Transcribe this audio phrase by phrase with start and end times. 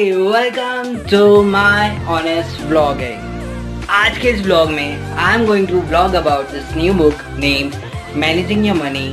[0.00, 3.18] welcome to my honest vlogging.
[3.90, 7.70] आज के इस ब्लॉग में I am going to blog about this new book name
[8.20, 9.06] managing your money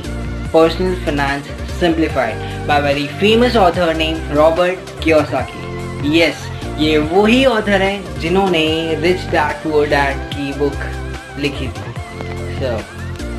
[0.52, 6.46] personal finance simplified by very famous author name Robert Kiyosaki yes
[6.78, 8.66] ये वही author हैं जिन्होंने
[9.02, 10.88] rich dad poor dad की book
[11.40, 11.92] लिखी थी
[12.60, 12.74] so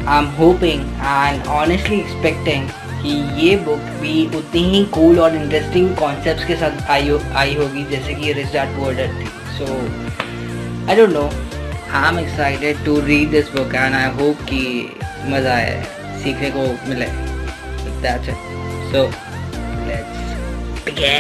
[0.07, 2.69] I am hoping and honestly expecting
[3.01, 3.11] कि
[3.41, 7.83] ये book भी उतनी ही कूल और इंटरेस्टिंग कॉन्सेप्ट्स के साथ आई हो, आई होगी,
[7.91, 9.65] जैसे कि पुअर डैड थी। So
[10.89, 11.25] I don't know
[11.91, 14.61] I am excited to read this book and I hope कि
[15.25, 15.73] मज़ा आए
[16.23, 17.05] सीखने को मिले।
[18.01, 18.35] That's it
[18.91, 19.01] so
[19.87, 20.17] let's
[20.85, 21.17] begin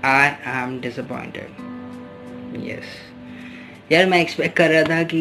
[0.05, 1.47] I am disappointed
[2.71, 2.85] yes
[3.93, 5.19] यार मैं एक्सपेक्ट कर रहा था कि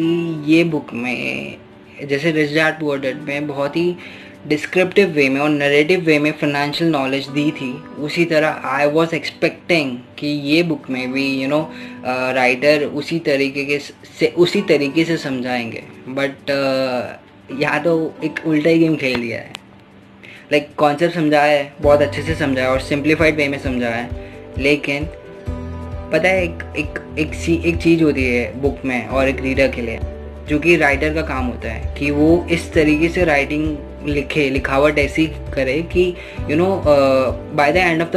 [0.52, 1.58] ये बुक में
[2.04, 3.96] जैसे रिच डैड पुअर डैड में बहुत ही
[4.46, 9.14] डिस्क्रिप्टिव वे में और नरेटिव वे में फाइनेंशियल नॉलेज दी थी उसी तरह आई वाज
[9.14, 11.72] एक्सपेक्टिंग कि ये बुक में भी यू नो
[12.06, 13.78] राइटर उसी तरीके के
[14.18, 19.38] से उसी तरीके से समझाएँगे। बट uh, यहाँ तो एक उल्टा ही गेम खेल दिया
[19.38, 19.65] है।
[20.52, 24.10] लाइक कॉन्सेप्ट समझाया है, बहुत अच्छे से समझाया और सिंप्लीफाइड वे में समझाया है।
[24.58, 25.04] लेकिन,
[26.12, 29.68] पता है, एक एक एक सी, एक चीज़ होती है बुक में और एक रीडर
[29.68, 29.98] के लिए,
[30.48, 34.98] जो कि राइटर का काम होता है, कि वो इस तरीके से राइटिंग लिखे, लिखावट
[34.98, 36.14] ऐसी करे कि
[36.50, 38.16] you know by the end of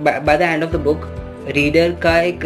[0.00, 1.12] by the end of the book
[1.48, 2.44] reader का एक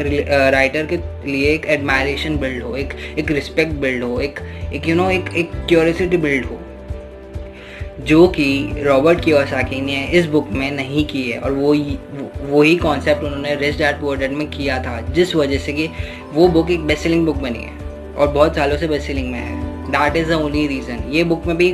[0.53, 0.97] राइटर के
[1.31, 4.41] लिए एक एडमायरेशन बिल्ड हो, एक एक रिस्पेक्ट बिल्ड हो, एक
[4.75, 6.61] एक यू नो एक एक क्यूरियोसिटी बिल्ड हो।
[8.00, 11.72] जो कि रॉबर्ट कियोसाकी ने इस बुक में नहीं की है और वो
[12.50, 15.88] वही कॉन्सेप्ट उन्होंने रिच डैड पुअर डैड में किया था, जिस वजह से कि
[16.33, 19.38] वो बुक एक बेस्ट सेलिंग बुक बनी है और बहुत सालों से बेस्ट सेलिंग में
[19.38, 21.71] है। That is the only reason ये बुक में भी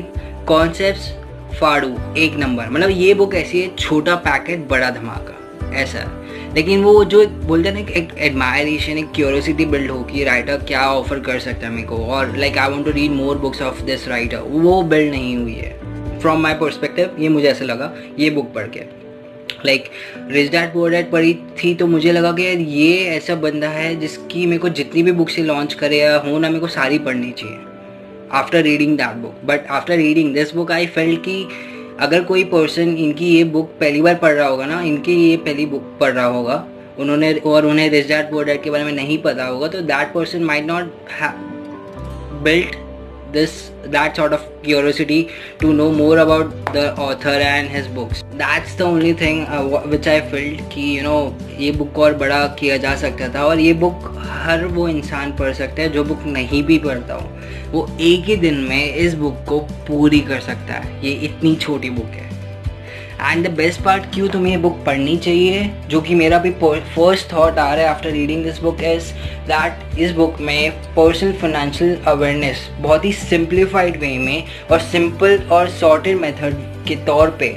[0.48, 5.32] कॉन्सेप्ट फाड़ू, एक नंबर मतलब ये बुक ऐसी है, छोटा पैकेट बड़ा धमाका.
[5.74, 6.10] ऐसा
[6.54, 10.82] लेकिन वो जो बोलते हैं ना, एक एडमायरेशन एक क्यूरियोसिटी बिल्ड हो कि राइटर क्या
[10.90, 11.96] ऑफ़र कर सकता है मेरे को.
[11.96, 15.54] और like I want to read more books of this writer वो बिल्ड नहीं हुई
[15.54, 15.74] है.
[16.20, 18.80] फ्रॉम माई परस्पेक्टिव ये मुझे ऐसा लगा, ये बुक पढ़ के।
[19.66, 19.84] Like
[20.30, 24.46] rich dad poor dad पढ़ी थी तो मुझे लगा कि ये ऐसा बंदा है जिसकी
[24.46, 27.58] मेरे को जितनी भी बुक्स लॉन्च करे या हो ना, मेरे को सारी पढ़नी चाहिए।
[28.32, 31.46] After reading that book but after reading this book I felt कि
[32.00, 35.66] अगर कोई पर्सन इनकी ये बुक पहली बार पढ़ रहा होगा ना, इनकी ये पहली
[35.66, 36.64] बुक पढ़ रहा होगा,
[36.98, 40.12] उन्होंने और उन्हें रिच डैड पुअर डैड के बारे में नहीं पता होगा तो that
[40.14, 40.92] person might not
[42.42, 42.76] built
[43.32, 48.74] this that sort of curiosity to know more about the author and his books that's
[48.74, 52.76] the only thing uh, which i felt कि you know ये ko और बड़ा किया
[52.76, 54.08] जा सकता था और ये book
[54.44, 57.30] हर वो इंसान पढ़ सकता है जो book नहीं भी पढ़ता हो
[57.70, 61.90] वो एक ही दिन में इस book को पूरी कर सकता है ये इतनी छोटी
[61.90, 62.35] book है
[63.20, 65.70] एंड द बेस्ट पार्ट क्यों तुम्हें ये बुक पढ़नी चाहिए?
[65.88, 69.12] जो कि मेरा भी फ़र्स्ट थॉट आ रहा है after reading this book is
[69.48, 75.68] that इस बुक में पर्सनल फाइनेंशियल अवेयरनेस बहुत ही सिंप्लीफाइड वे में और सिंपल और
[75.70, 76.54] सॉर्टेड मेथड
[76.88, 77.48] के तौर पे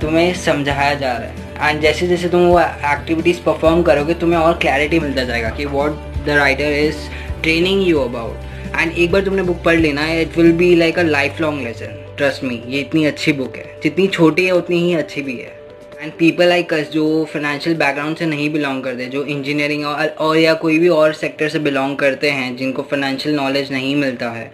[0.00, 4.58] तुम्हें समझाया जा रहा है। एंड जैसे जैसे तुम वो एक्टिविटीज़ परफॉर्म करोगे, तुम्हें और
[4.58, 7.08] क्लैरिटी मिलता जाएगा कि what the writer is
[7.42, 10.98] training you about and एक बार तुमने बुक पढ़ लेना है it will be like
[10.98, 11.02] a
[11.40, 15.22] lifelong lesson trust me ये इतनी अच्छी बुक है। जितनी छोटी है उतनी ही अच्छी
[15.22, 15.52] भी है।
[16.00, 20.36] एंड पीपल लाइक अस जो फाइनेंशियल बैकग्राउंड से नहीं बिलोंग करते जो इंजीनियरिंग और, और
[20.36, 24.52] या कोई भी और सेक्टर से बिलोंग करते हैं जिनको फाइनेंशियल नॉलेज नहीं मिलता है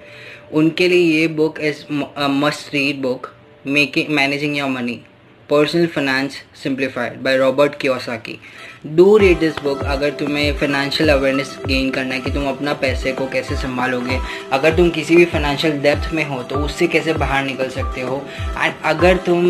[0.52, 1.84] उनके लिए ये book is
[2.18, 3.30] must read book
[3.66, 5.00] making managing your money
[5.50, 8.38] personal finance simplified by Robert Kiyosaki
[8.86, 13.12] do read this book अगर तुम्हें फाइनेंशियल अवेयरनेस गेन करना है कि तुम अपना पैसे
[13.12, 14.18] को कैसे संभालोगे
[14.52, 18.16] अगर तुम किसी भी फाइनेंशियल डेप्थ में हो तो उससे कैसे बाहर निकल सकते हो?
[18.62, 19.44] एंड अगर तुम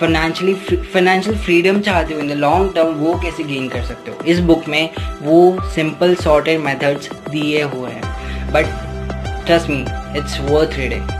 [0.00, 4.18] फाइनेंशियली फाइनेंशियल फ्रीडम चाहते हो इन द लॉन्ग टर्म वो कैसे गेन कर सकते हो?
[4.26, 4.90] इस बुक में
[5.22, 8.66] वो सिंपल शॉर्ट सॉर्टेड मेथड्स दिए हुए हैं। But
[9.46, 9.80] trust me
[10.18, 11.10] it's worth reading.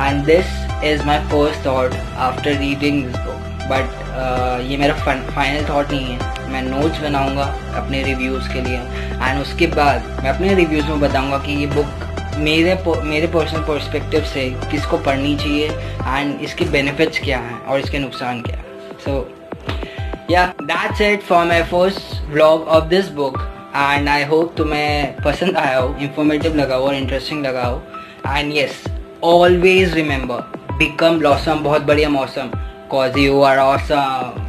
[0.00, 1.94] And this is my first thought
[2.28, 7.44] after reading this book uh, ये मेरा फाइनल थाट नहीं है। मैं नोट्स बनाऊँगा
[7.76, 8.78] अपने रिव्यूज़ के लिए।
[9.22, 14.24] एंड उसके बाद मैं अपने रिव्यूज़ में बताऊँगा कि ये बुक मेरे मेरे पर्सनल पर्सपेक्टिव
[14.24, 18.62] से किसको पढ़नी चाहिए एंड इसके बेनिफिट्स क्या हैं और इसके नुकसान क्या
[19.04, 19.16] सो
[20.30, 23.38] या that's it for my first vlog of this book
[23.76, 27.82] and I hope तुम्हें पसंद आया हो इंफॉर्मेटिव लगा हो और इंटरेस्टिंग लगा हो।
[28.28, 28.82] And yes
[29.24, 32.50] always remember become blossom बहुत बढ़िया मौसम।
[32.90, 34.41] कॉज यू आर ऑसम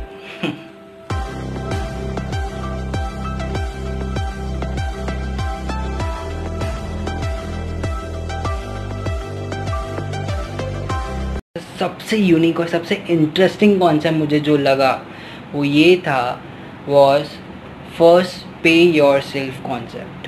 [11.79, 14.91] सबसे यूनिक और सबसे इंटरेस्टिंग कॉन्सेप्ट मुझे जो लगा
[15.53, 16.21] वो ये था
[16.87, 17.35] was
[17.97, 18.73] first pay
[19.23, 20.27] yourself concept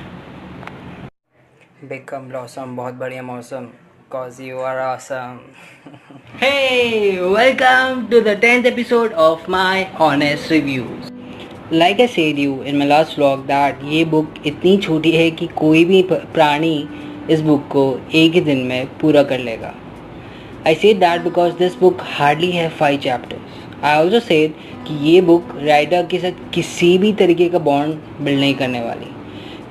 [1.84, 3.68] become blossom बहुत बढ़िया मौसम
[4.08, 5.38] cause you are awesome.
[6.36, 11.10] hey, welcome to the 10th episode of my honest reviews.
[11.72, 15.46] Like I said you in my last vlog that ये बुक इतनी छोटी है कि
[15.56, 16.76] कोई भी प्राणी
[17.30, 17.84] इस बुक को
[18.14, 19.74] एक ही दिन में पूरा कर लेगा
[20.66, 23.58] I said that because this book hardly have five chapters.
[23.82, 24.54] I also said
[24.86, 29.10] कि ये बुक राइटर के साथ किसी भी तरीके का बॉन्ड बिल्ड नहीं करने वाली।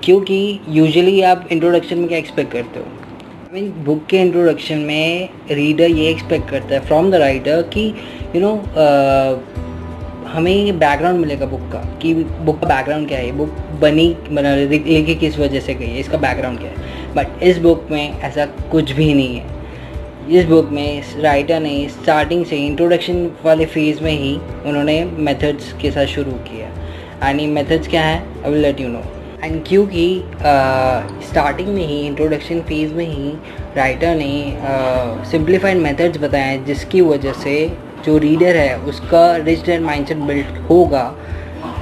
[0.04, 0.38] क्योंकि
[0.70, 2.86] यूजुअली आप इंट्रोडक्शन में क्या एक्सपेक्ट करते हो?
[2.86, 7.88] आई मीन बुक के इंट्रोडक्शन में रीडर ये एक्सपेक्ट करता है फ्रॉम द राइटर कि
[8.36, 8.54] यू नो
[10.28, 13.32] हमें बैकग्राउंड मिलेगा बुक का कि बुक का बैकग्राउंड क्या है?
[13.32, 13.50] बुक
[13.82, 16.00] बनी बना लिखी किस वजह से गई है?
[16.00, 17.14] इसका बैकग्राउंड क्या है?
[17.16, 19.55] बट इस बुक में ऐसा कुछ भी नहीं है।
[20.30, 24.34] इस बुक में राइटर ने स्टार्टिंग से इंट्रोडक्शन वाले फ़ेज़ में ही
[24.68, 28.18] उन्होंने मेथड्स के साथ शुरू किया। एंड ये मेथड्स क्या है?
[28.46, 29.04] I will let you know
[29.44, 30.08] and क्योंकि
[31.30, 33.34] स्टार्टिंग में ही इंट्रोडक्शन फ़ेज़ में ही
[33.78, 37.56] राइटर ने सिंप्लीफाइड मेथड्स बताए जिसकी वजह से
[38.06, 41.14] जो रीडर है, उसका रिच एंड माइंडसेट बिल्ड होगा।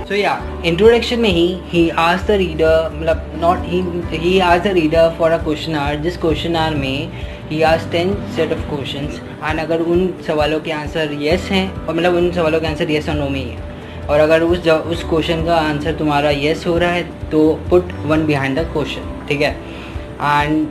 [0.08, 5.16] सो या इंट्रोडक्शन में ही ही आज द रीडर मतलब नॉट ही आज the reader
[5.20, 7.10] for a question are जिस क्वेश्चन आर में
[7.50, 9.08] ही आज ten set of question
[9.44, 13.10] and अगर उन सवालों के आंसर येस हैं, और मतलब उन सवालों के आंसर येस
[13.10, 13.72] और नो में ही है।
[14.04, 18.26] और अगर उस उस क्वेश्चन का आंसर तुम्हारा येस हो रहा है तो put one
[18.26, 19.52] behind the question ठीक है?
[19.52, 20.68] And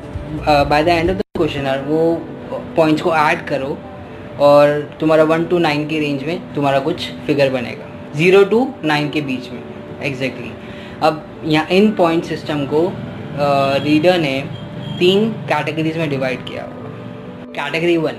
[0.69, 2.15] by the end of the question वो
[2.77, 3.77] पॉइंट्स को ऐड करो,
[4.41, 9.09] और तुम्हारा वन टू नाइन के रेंज में तुम्हारा कुछ फिगर बनेगा। ज़ीरो टू नाइन
[9.11, 9.61] के बीच में
[10.03, 11.05] एग्जैक्टली exactly.
[11.05, 12.83] अब यहाँ इन पॉइंट सिस्टम को
[13.85, 14.35] रीडर ने
[15.03, 16.91] तीन कैटेगरीज में डिवाइड किया हुआ।
[17.55, 18.19] Category one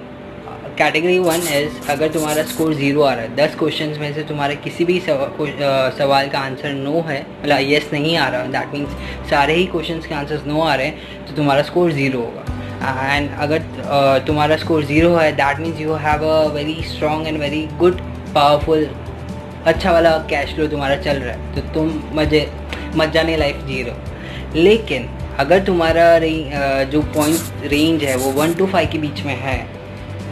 [0.77, 4.56] category one is अगर तुम्हारा स्कोर ज़ीरो आ रहा है, दस क्वेश्चन में से तुम्हारे
[4.63, 9.53] किसी भी सवाल का आंसर नो है मतलब येस नहीं आ रहा दैट मीन्स सारे
[9.53, 14.24] ही क्वेश्चन के आंसर्स नो आ रहे हैं तो तुम्हारा स्कोर ज़ीरो होगा। एंड अगर
[14.27, 18.01] तुम्हारा स्कोर ज़ीरो है that means you have a very strong and very good
[18.35, 18.88] powerful
[19.68, 22.47] अच्छा वाला कैश फ्लो तुम्हारा चल रहा है तो तुम मज़े
[22.95, 25.09] मजाने लाइफ जी रहे हो लेकिन
[25.39, 26.19] अगर तुम्हारा
[26.85, 29.57] जो पॉइंट रेंज है, वो वन टू फाइव के बीच में है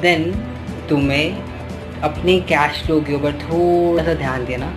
[0.02, 0.32] देन
[0.90, 4.74] तुम्हें अपने कैश फ्लो के ऊपर थोड़ा सा ध्यान देना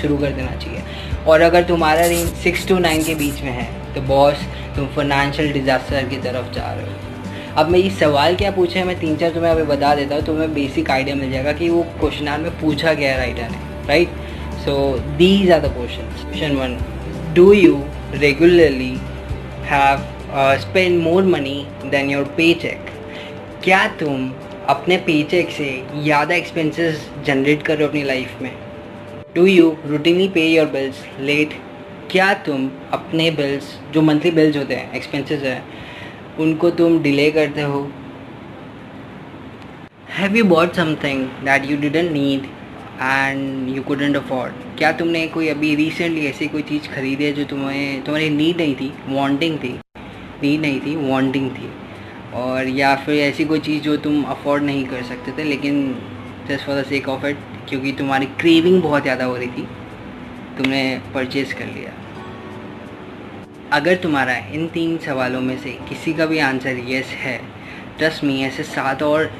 [0.00, 0.82] शुरू कर देना चाहिए।
[1.26, 4.44] और अगर तुम्हारा रेंज सिक्स टू नाइन के बीच में है तो बॉस
[4.76, 8.84] तुम फाइनेंशियल डिज़ास्टर की तरफ़ जा रहे हो। अब मैं ये सवाल क्या पूछा है,
[8.86, 11.82] मैं तीन चार तुम्हें अभी बता देता हूँ, तुम्हें बेसिक आइडिया मिल जाएगा कि वो
[12.00, 14.08] क्वेश्चन में पूछा गया राइटर ने right
[14.64, 14.76] so
[15.18, 16.76] these are the question question one
[17.34, 17.82] do you
[18.14, 18.94] regularly
[19.72, 20.00] have
[20.30, 21.58] uh, spent more money
[21.92, 22.90] than your paycheck.
[23.64, 24.30] क्या तुम
[24.68, 25.68] अपने पेचेक से
[26.02, 28.52] ज़्यादा एक्सपेंसेस जनरेट कर रहे हो अपनी लाइफ में?
[29.34, 31.54] Do you routinely pay your bills late
[32.10, 35.62] क्या तुम अपने बिल्स जो मंथली बिल्स होते हैं एक्सपेंसेस हैं
[36.40, 37.80] उनको तुम डिले करते हो?
[40.18, 42.46] Have you bought something that you didn't need
[43.02, 47.44] and you couldn't afford क्या तुमने कोई अभी रिसेंटली ऐसी कोई चीज़ खरीदी है जो
[47.44, 49.72] तुम्हें, तुम्हारी नीड नहीं थी वांटिंग थी?
[50.42, 51.70] नीड नहीं थी वांटिंग थी।
[52.34, 55.94] और या फिर ऐसी कोई चीज़ जो तुम अफोर्ड नहीं कर सकते थे, लेकिन
[56.48, 57.38] just for the sake of it
[57.68, 59.66] क्योंकि तुम्हारी क्रेविंग बहुत ज़्यादा हो रही थी,
[60.58, 61.92] तुमने परचेज़ कर लिया।
[63.72, 67.40] अगर तुम्हारा इन तीन सवालों में से किसी का भी आंसर येस है
[67.98, 69.30] ट्रस्ट मी ऐसे सात और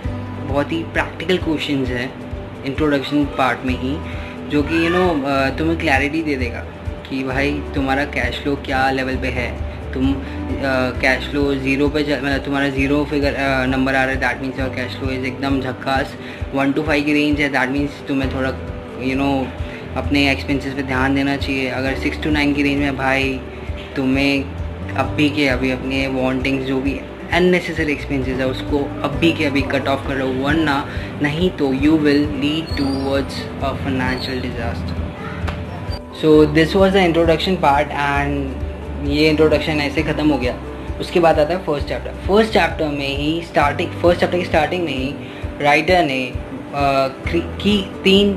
[0.43, 3.97] बहुत ही प्रैक्टिकल क्वेश्चंस हैं इंट्रोडक्शन पार्ट में ही।
[4.53, 5.05] जो कि यू नो
[5.59, 6.65] तुम्हें क्लैरिटी दे देगा
[7.09, 9.51] कि भाई तुम्हारा कैश फ्लो क्या लेवल पे है।
[9.93, 10.13] तुम
[11.01, 13.37] कैश फ्लो ज़ीरो पे मतलब तुम्हारा ज़ीरो फिगर
[13.69, 16.15] नंबर आ रहा है दैट मीन्स और कैश फ्लो इज़ एकदम झक्कास।
[16.55, 18.53] वन टू फाइव की रेंज है दैट मीन्स तुम्हें थोड़ा
[19.03, 19.31] यू नो
[19.97, 23.41] अपने एक्सपेंसेस पे ध्यान देना चाहिए। अगर सिक्स टू नाइन की रेंज में, भाई,
[23.97, 26.93] तुम्हें अभी के अभी अपने वांटिंग्स जो भी
[27.33, 30.77] अननेसेसरी एक्सपेंसेस है उसको अभी के अभी कट ऑफ़ करो वरना
[31.23, 35.01] नहीं तो you will lead towards a financial disaster
[36.21, 40.55] so this was the introduction part and ये इंट्रोडक्शन ऐसे ख़त्म हो गया।
[41.01, 44.85] उसके बाद आता है फ़र्स्ट चैप्टर फ़र्स्ट चैप्टर में ही स्टार्टिंग फ़र्स्ट चैप्टर की स्टार्टिंग
[44.85, 45.15] में ही
[45.61, 46.33] राइटर ने
[47.63, 48.35] की तीन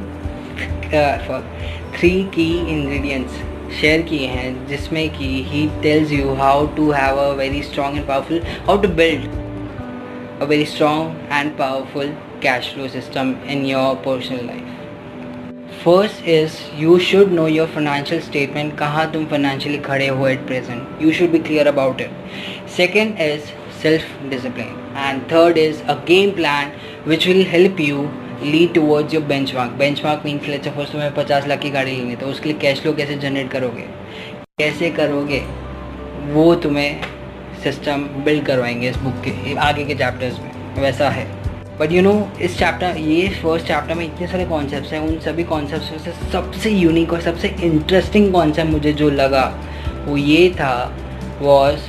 [1.97, 7.29] थ्री की इंग्रेडिएंट्स शेयर किए हैं, जिसमें कि ही tells you how to have a
[7.37, 9.25] very strong and powerful how to build
[10.41, 12.13] a very strong and powerful
[12.43, 14.75] cash flow system in your personal life
[15.83, 21.01] first is you should know your financial statement कहाँ तुम financially खड़े हो at present
[21.01, 23.51] you should be clear about it second is
[23.81, 26.71] self discipline and third is a game plan
[27.07, 28.07] which will help you
[28.45, 29.23] lead towards your
[29.55, 29.71] benchmark
[30.05, 32.81] benchmark mean let's suppose तुम्हें पचास लाख की गाड़ी लेनी है तो उसके लिए कैश
[32.81, 33.85] फ्लो कैसे जनरेट करोगे?
[34.59, 35.39] कैसे करोगे?
[36.33, 37.01] वो तुम्हें
[37.63, 41.25] सिस्टम बिल्ड करवाएँगे इस बुक के, आगे के चैप्टर्स में। वैसा है।
[41.79, 45.43] बट यू नो इस चैप्टर ये फ़र्स्ट चैप्टर में इतने सारे कॉन्सेप्ट्स हैं, उन सभी
[45.43, 49.43] कॉन्सेप्ट्स में से सबसे यूनिक और सबसे इंटरेस्टिंग कॉन्सेप्ट मुझे जो लगा,
[50.07, 50.75] वो ये था
[51.41, 51.79] was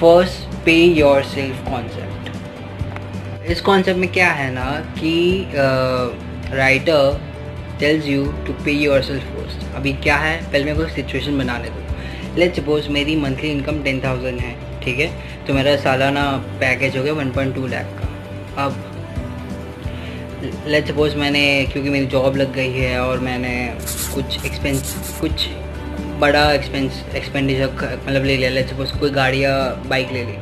[0.00, 0.72] first pay
[1.24, 2.13] yourself concept
[3.50, 4.64] इस कॉन्सेप्ट में क्या है ना
[4.98, 5.14] कि
[6.56, 7.20] writer
[7.80, 8.72] tells you to pay
[9.02, 10.36] yourself first अभी क्या है?
[10.42, 14.98] पहले मेरे को सिचुएशन बनाने दो। लेट सपोज़ मेरी मंथली इनकम टेन थाउज़ेंड है, ठीक
[14.98, 15.08] है?
[15.46, 16.24] तो मेरा सालाना
[16.60, 18.72] पैकेज हो गया वन पॉइंट टू लैख का। अब
[20.66, 23.54] लेट सपोज़ मैंने, क्योंकि मेरी जॉब लग गई है और मैंने
[24.14, 25.46] कुछ एक्सपेंस कुछ
[26.20, 29.54] बड़ा एक्सपेंस एक्सपेंडिचर मतलब ले लिया। लेट सपोज़ कोई गाड़ी या
[29.88, 30.36] बाइक ले ली।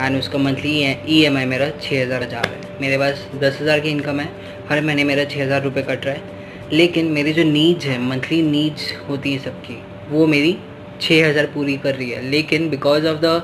[0.00, 0.72] एंड उसका मंथली
[1.08, 4.20] ई एम आई मेरा छः हज़ार जा रहा है। मेरे पास दस हज़ार की इनकम
[4.20, 4.28] है,
[4.70, 6.32] हर महीने मेरा छः हज़ार रुपये कट रहा है।
[6.72, 9.76] लेकिन मेरी जो नीड्स है मंथली नीड्स होती हैं सबकी,
[10.10, 10.56] वो मेरी
[11.00, 13.42] छः हज़ार पूरी कर रही है। लेकिन because of the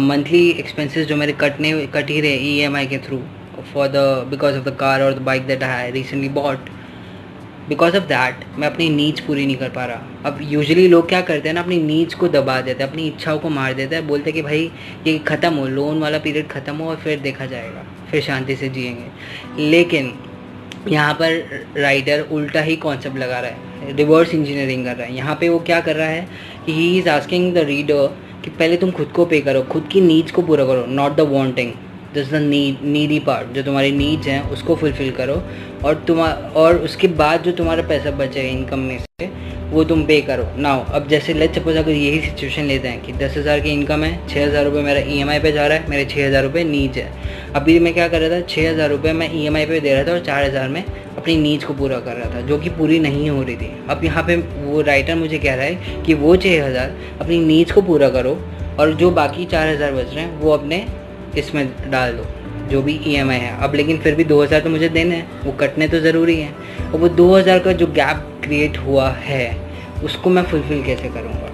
[0.00, 3.22] monthly expenses जो मेरे कटने, कट ही रहे ई एम आई के through
[3.72, 3.96] for the
[4.30, 6.68] because of the car और the bike that I recently bought
[7.68, 11.20] because of that मैं अपनी नीड्स पूरी नहीं कर पा रहा। अब यूजली लोग क्या
[11.20, 14.06] करते हैं ना, अपनी नीड्स को दबा देते हैं, अपनी इच्छाओं को मार देते हैं,
[14.08, 14.70] बोलते हैं कि भाई,
[15.06, 18.68] ये ख़त्म हो, लोन वाला पीरियड ख़त्म हो और फिर देखा जाएगा, फिर शांति से
[18.68, 20.12] जिएँगे। लेकिन
[20.88, 25.36] यहाँ पर राइडर उल्टा ही कॉन्सेप्ट लगा रहा है रिवर्स इंजीनियरिंग कर रहा है। यहाँ
[25.40, 26.28] पे वो क्या कर रहा है
[26.66, 28.06] कि he is asking the reader
[28.44, 31.20] कि पहले तुम खुद को पे करो, खुद की नीड्स को पूरा करो not the
[31.28, 31.72] wanting
[32.16, 35.42] this the need needy part जो तुम्हारी नीड्स हैं, उसको फुलफ़िल करो
[35.84, 39.30] और तुम और उसके बाद जो तुम्हारा पैसा बचेगा इनकम में से,
[39.70, 43.12] वो तुम पे करो। नाउ अब जैसे लेट सपोज़ अगर यही सिचुएशन लेते हैं कि
[43.14, 45.78] दस हज़ार की इनकम है छः हज़ार रुपये मेरा ई एम आई पे जा रहा
[45.78, 48.90] है, मेरे छः हज़ार रुपये नीड्स है। अभी मैं क्या कर रहा था छः हज़ार
[48.90, 51.64] रुपये मैं ई एम आई पे दे रहा था और चार हज़ार में अपनी नीड्स
[51.64, 54.36] को पूरा कर रहा था, जो कि पूरी नहीं हो रही थी। अब यहाँ पे
[54.36, 58.38] वो राइटर मुझे कह रहा है कि वो छः हज़ार अपनी नीड्स को पूरा करो
[58.78, 60.84] और जो बाकी चार हज़ार बच रहे हैं, वो अपने
[61.38, 62.24] इसमें डाल दो,
[62.70, 65.52] जो भी ई e है। अब लेकिन फिर भी 2000 तो मुझे देने हैं, वो
[65.52, 66.54] कटने तो ज़रूरी हैं।
[66.92, 69.56] और वो 2000 का जो गैप क्रिएट हुआ है,
[70.04, 71.50] उसको मैं फुलफ़िल कैसे करूँगा?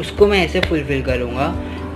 [0.00, 1.48] उसको मैं ऐसे फुलफ़िल करूँगा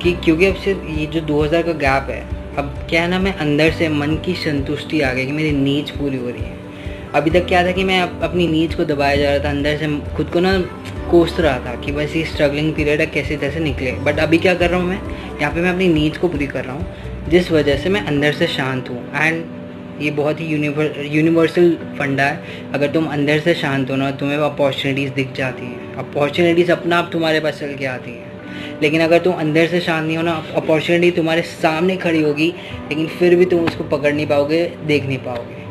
[0.03, 2.23] कि क्योंकि अब सिर्फ़ ये जो 2000 का गैप है,
[2.59, 5.91] अब क्या है ना, मैं अंदर से मन की संतुष्टि आ गई कि मेरी नीच
[5.91, 6.63] पूरी हो रही है।
[7.15, 9.89] अभी तक क्या था कि मैं अपनी नीच को दबाया जा रहा था, अंदर से
[10.17, 10.53] खुद को ना
[11.11, 14.55] कोस रहा था कि बस ये स्ट्रगलिंग पीरियड है, कैसे तैसे निकले। बट अभी क्या
[14.55, 15.01] कर रहा हूँ मैं?
[15.41, 18.33] यहाँ पे मैं अपनी नीड्स को पूरी कर रहा हूँ, जिस वजह से मैं अंदर
[18.33, 19.45] से शांत हूँ। एंड
[20.03, 25.13] ये बहुत ही यूनिवर्सल फंडा है। अगर तुम अंदर से शांत हो ना, तुम्हें अपॉर्चुनिटीज़
[25.13, 28.33] दिख जाती हैं। अपॉर्चुनिटीज़ अपना आप तुम्हारे पास चल के आती हैं।
[28.83, 32.53] लेकिन अगर तुम अंदर से शांत नहीं हो ना अपॉर्चुनिटी तुम्हारे सामने खड़ी होगी,
[32.89, 35.63] लेकिन फिर भी तुम उसको पकड़ नहीं पाओगे, देख नहीं पाओगे।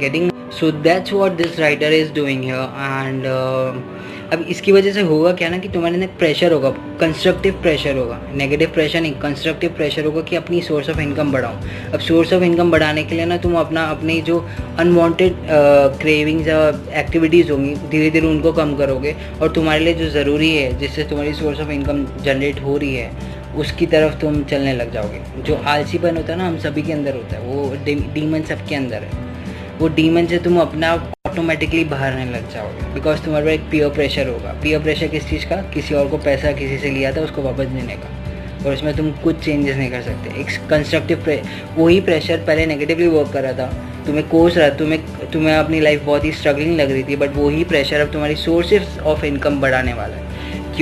[0.00, 3.26] Getting so that's what this writer is doing and
[4.32, 6.68] अब इसकी वजह से होगा क्या ना कि तुम्हारे ना प्रेशर होगा
[7.00, 11.56] कंस्ट्रक्टिव प्रेशर होगा। नेगेटिव प्रेशर नहीं कंस्ट्रक्टिव प्रेशर होगा कि अपनी सोर्स ऑफ़ इनकम बढ़ाओ
[11.94, 14.38] अब सोर्स ऑफ़ इनकम बढ़ाने के लिए ना तुम अपना, अपनी जो
[14.78, 15.36] अनवांटेड
[16.00, 16.58] क्रेविंग्स या
[17.00, 21.32] एक्टिविटीज़ होंगी धीरे धीरे उनको कम करोगे और तुम्हारे लिए जो ज़रूरी है, जिससे तुम्हारी
[21.34, 23.10] सोर्स ऑफ़ इनकम जनरेट हो रही है,
[23.56, 27.16] उसकी तरफ़ तुम चलने लग जाओगे। जो आलसीपन होता है ना, हम सभी के अंदर
[27.16, 27.70] होता है, वो
[28.14, 29.10] डीमन सबके अंदर है।
[29.78, 30.96] वो डीमन से तुम अपना
[31.32, 35.30] ऑटोमेटिकली बाहर आने लग जाओगे। बिकॉज़ तुम्हारे पास एक पियर प्रेशर होगा। पियर प्रेशर किस
[35.30, 35.56] चीज़ का?
[35.56, 38.10] किसी और को पैसा किसी से लिया था, उसको वापस देने का।
[38.66, 41.42] और उसमें तुम कुछ चेंजेस नहीं कर सकते। एक कंस्ट्रक्टिव प्रे
[41.76, 43.66] वही प्रेशर पहले नेगेटिवली वर्क कर रहा था।
[44.06, 45.00] तुम्हें कोर्स रहा, तुम्हें
[45.32, 48.98] तुम्हें अपनी लाइफ बहुत ही स्ट्रगलिंग लग रही थी बट वही प्रेशर अब तुम्हारी सोर्सेज
[48.98, 50.31] ऑफ़ इनकम बढ़ाने वाला है।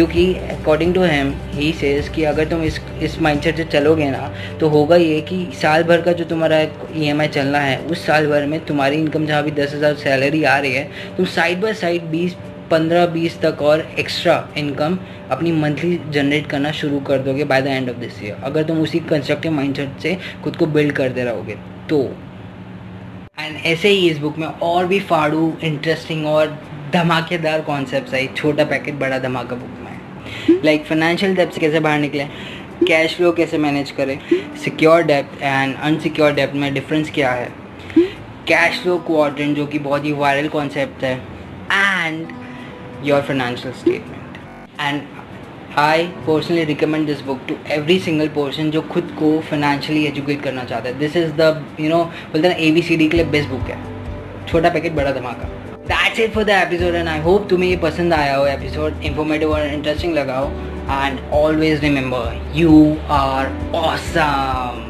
[0.00, 4.30] क्योंकि according to him he says कि अगर तुम इस इस माइंडसेट से चलोगे ना
[4.60, 8.04] तो होगा ये कि साल भर का जो तुम्हारा ई एम आई चलना है, उस
[8.06, 10.84] साल भर में तुम्हारी इनकम जहाँ भी दस हज़ार सैलरी आ रही है,
[11.16, 12.36] तुम साइड बाय साइड बीस,
[12.70, 14.98] पंद्रह, बीस तक और एक्स्ट्रा इनकम
[15.30, 18.80] अपनी मंथली जनरेट करना शुरू कर दोगे by the end of this year अगर तुम
[18.82, 21.56] उसी कंस्ट्रक्टिव माइंडसेट से खुद को बिल्ड करते रहोगे
[21.90, 22.00] तो।
[23.40, 26.58] एंड ऐसे ही इस बुक में और भी फाड़ू इंटरेस्टिंग और
[26.92, 29.79] धमाकेदार कॉन्सेप्ट आई, छोटा पैकेट बड़ा धमाका बुक
[30.64, 32.24] लाइक फाइनेंशियल डेप्थ से कैसे बाहर निकले?
[32.88, 34.18] कैश फ्लो कैसे मैनेज करें?
[34.64, 37.48] Secure depth and unsecure depth में डिफरेंस क्या है?
[38.48, 41.14] कैश फ्लो क्वाड्रेंट जो कि बहुत ही वायरल कॉन्सेप्ट है
[41.72, 42.26] and
[43.04, 44.38] your financial statement
[44.80, 45.02] and
[45.78, 50.64] I personally recommend this book to every single person जो खुद को फाइनेंशियली एजुकेट करना
[50.64, 50.98] चाहता है.
[50.98, 53.70] This is the you know बोलते हैं ए बी सी डी के लिए बेस्ट बुक
[53.70, 53.78] है.
[54.46, 55.49] छोटा पैकेट बड़ा धमाका.
[56.10, 59.52] That's it for the episode and I hope तुम्हें ये पसंद आया हो एपिसोड इन्फॉर्मेटिव
[59.52, 60.50] और इंटरेस्टिंग लगा हो.
[60.90, 64.89] And always remember you are awesome